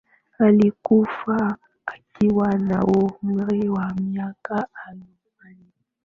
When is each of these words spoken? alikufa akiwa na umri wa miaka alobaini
alikufa 0.39 1.57
akiwa 1.85 2.55
na 2.59 2.83
umri 2.83 3.69
wa 3.69 3.93
miaka 3.93 4.67
alobaini 4.85 5.71